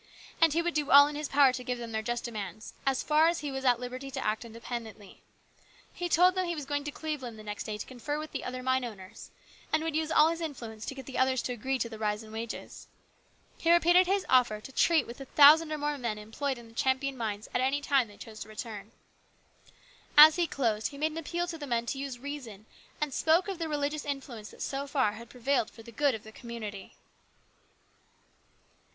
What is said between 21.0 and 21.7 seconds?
an appeal to the